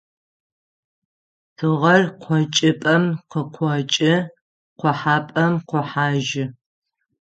Тыгъэр 1.57 2.01
къокӀыпӀэм 2.23 3.03
къыкъокӀы 3.31 4.13
къохьапӀэм 4.79 5.53
къохьажьы. 5.69 6.45